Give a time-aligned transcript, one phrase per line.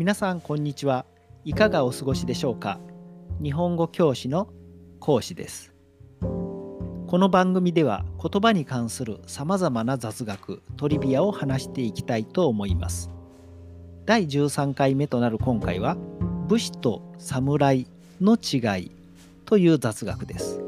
[0.00, 1.04] 皆さんこんにちは。
[1.44, 2.80] いかがお過ごしでしょうか？
[3.42, 4.48] 日本語教師の
[4.98, 5.74] 講師です。
[6.22, 13.10] この番組では言葉に関するさまざまな雑学トリビアを話していきたいと思います。
[14.06, 15.98] 第13回目となる今回は
[16.48, 17.86] 武士と侍
[18.22, 18.92] の違い
[19.44, 20.62] という雑学です。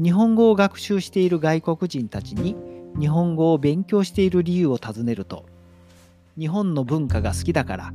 [0.00, 2.54] 日本語を学習している外国人たちに
[2.96, 5.46] 日本語を勉強している理由を尋ねると
[6.38, 7.92] 日本の文化が好きだから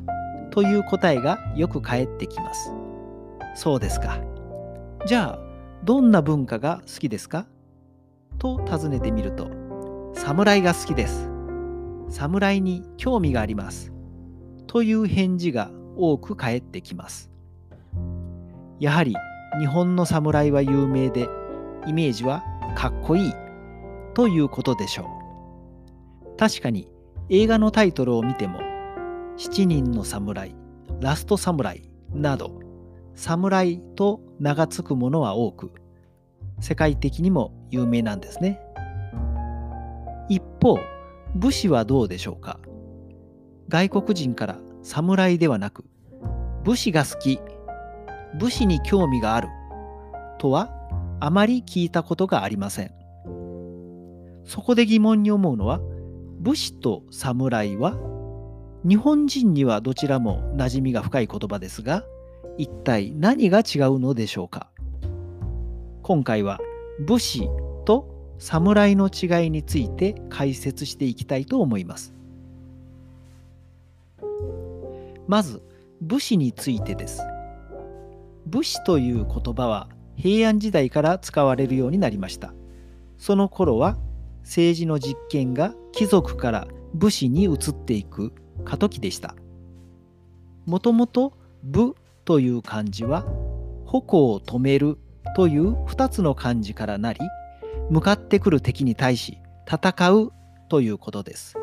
[0.51, 2.71] という答えがよく返ってきます。
[3.55, 4.19] そうですか。
[5.05, 5.39] じゃあ、
[5.83, 7.47] どんな文化が好きですか？
[8.37, 9.49] と尋ねてみると、
[10.13, 11.29] 侍が好きです。
[12.09, 13.91] 侍に興味があります。
[14.67, 17.29] という返事が多く返ってきます。
[18.79, 19.15] やはり
[19.59, 21.27] 日本の侍は有名で、
[21.85, 22.43] イメージは
[22.75, 23.33] かっこいい
[24.13, 26.37] ということでしょう。
[26.37, 26.87] 確かに
[27.31, 28.59] 映画のタイトルを見ても
[29.37, 30.55] 「七人の侍」
[30.99, 32.59] 「ラスト侍」など
[33.13, 35.71] 侍と名が付くものは多く
[36.59, 38.59] 世界的にも有名なんですね。
[40.27, 40.77] 一方
[41.35, 42.59] 武士はどうでしょうか？
[43.67, 45.85] 外国人から侍ではなく
[46.63, 47.39] 武士が好き
[48.39, 49.49] 武士に興味がある
[50.39, 50.69] とは
[51.19, 52.91] あまり聞いたことがありません。
[54.45, 55.79] そこで疑問に思うのは
[56.39, 57.97] 武士と侍は
[58.87, 62.05] 日本人にはどちらも馴染みが深い言葉ですが
[62.57, 64.69] 一体何が違うのでしょうか？
[66.01, 66.59] 今回は
[67.05, 67.49] 武士
[67.83, 72.13] と侍の違いについて解説していきたいと思います。
[75.27, 75.61] まず
[76.01, 77.21] 武士についてです。
[78.45, 82.53] 武士という言葉は平安時代から使われるようになりました。
[83.17, 83.97] その頃は
[84.43, 88.31] 政治の実権が貴族から武士に移っていく
[88.63, 89.35] 過渡期でした。
[90.65, 91.93] もともと武
[92.23, 93.25] という漢字は
[93.85, 94.97] 矛を止める
[95.35, 97.19] という2つの漢字からなり
[97.89, 99.39] 向かってくる敵に対し
[99.69, 100.31] 戦う
[100.69, 101.57] ということです。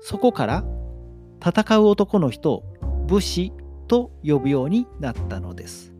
[0.00, 0.64] そこから
[1.40, 2.64] 戦う男の人を
[3.06, 3.52] 武士
[3.86, 5.92] と呼ぶようになったのです。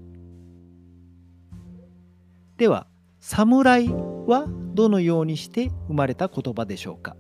[2.57, 2.89] では
[3.21, 7.15] 侍はどのようにして生まれた言葉でしょうか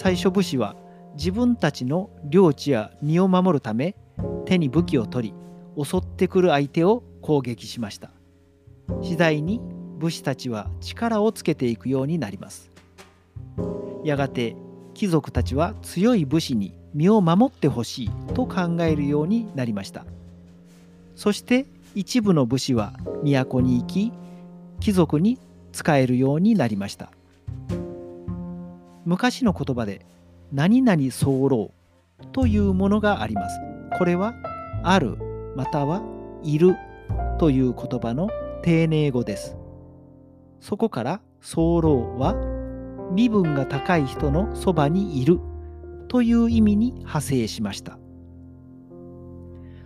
[0.00, 0.76] 最初武士は
[1.16, 3.96] 自分たちの領地や身を守るため
[4.44, 5.34] 手に武器を取
[5.76, 8.12] り襲ってくる相手を攻撃しました。
[9.02, 9.60] 次第に
[9.98, 12.70] 武士たちは力をつけていくようになります。
[14.04, 14.54] やがて
[14.94, 20.06] 貴族たちは強い武士に身を守ってほしいと考えるようになりました。
[21.16, 21.66] そして
[21.96, 22.92] 一部の武士は
[23.24, 24.12] 都に行き
[24.78, 25.40] 貴族に
[25.72, 27.10] 使えるようになりました。
[29.08, 30.04] 昔の言葉で
[30.52, 31.72] 何々候
[32.32, 33.58] というものがあります。
[33.96, 34.34] これは
[34.82, 35.16] ある
[35.56, 36.02] または
[36.42, 36.76] いる
[37.38, 38.28] という言葉の
[38.62, 39.56] 丁寧語です。
[40.60, 42.34] そこから候は
[43.10, 45.40] 身分が高い人のそばにいる
[46.08, 47.98] という意味に派生しました。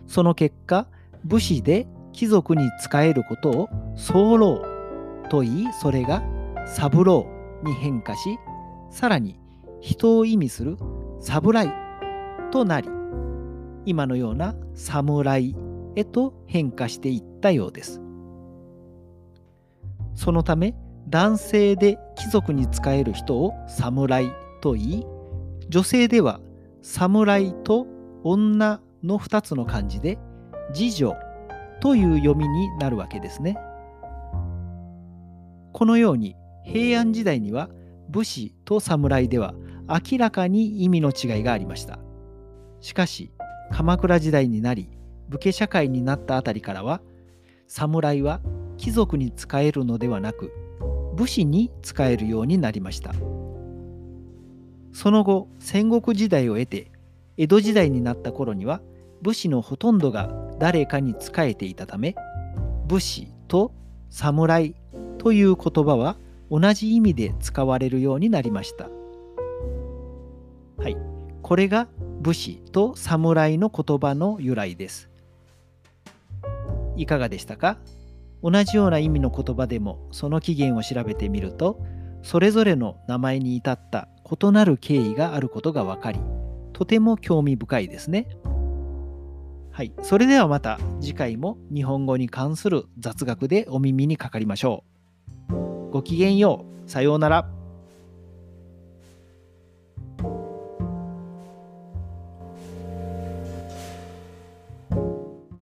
[0.09, 0.89] その結果
[1.23, 3.69] 武士で貴族に仕えることを
[4.13, 4.61] 候
[5.31, 6.25] と言いそれが
[6.67, 7.25] 三郎
[7.63, 8.37] に変化し
[8.93, 9.41] さらに
[9.81, 10.77] 人を意味する
[11.21, 11.73] 侍
[12.53, 12.89] となり
[13.87, 15.57] 今のような侍
[15.97, 18.01] へと変化していったようです
[20.15, 20.75] そのため
[21.09, 25.07] 男性で貴族に仕える人を侍と言い
[25.69, 26.41] 女性では
[26.83, 27.87] 侍と
[28.23, 30.19] 女の2つの漢字で
[30.75, 31.17] 次女
[31.81, 33.59] という読みになるわけですね。
[35.73, 37.69] このように平安時代には
[38.13, 39.55] 武士と侍では
[39.89, 41.99] 明らかに意味の違いがありました。
[42.81, 43.33] しかし
[43.73, 44.91] 鎌倉時代になり
[45.29, 47.01] 武家社会になったあたりからは
[47.69, 48.41] 侍は
[48.77, 50.53] 貴族に仕えるのではなく
[51.17, 53.13] 武士に仕えるようになりました。
[54.93, 56.93] その後戦国時代を経て
[57.39, 58.83] 江戸時代になった頃には
[59.23, 62.15] 武士のほとんどが誰かに仕えていたため
[62.89, 63.73] 武士と
[64.11, 64.75] 侍
[65.17, 66.19] という言葉は
[66.53, 68.91] 同じ意味で使われるようになりました。
[70.77, 70.99] はい、
[71.41, 71.89] これが
[72.21, 75.09] 武士と侍の言葉の由来です。
[76.95, 77.79] いかがでしたか？
[78.43, 81.81] 同じような意味の言葉でもその起源を調べてみると
[82.23, 86.21] それぞれの名前に至った異なる経緯があることが分かり
[86.75, 88.29] とても興味深いですね。
[89.71, 94.92] はい、それではまた次回も日本語に関する雑学でお耳にかかりましょう。
[95.93, 96.91] ごきげんよう。
[96.91, 97.62] さようなら。